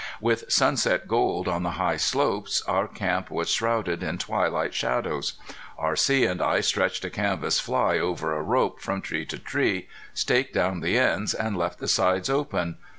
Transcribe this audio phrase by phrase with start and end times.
[0.19, 5.33] With sunset gold on the high slopes our camp was shrouded in twilight shadows.
[5.77, 6.25] R.C.
[6.25, 10.79] and I stretched a canvas fly over a rope from tree to tree, staked down
[10.79, 12.77] the ends, and left the sides open.